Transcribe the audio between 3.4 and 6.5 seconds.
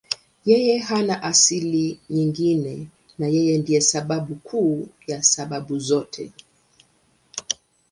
ndiye sababu kuu ya sababu zote.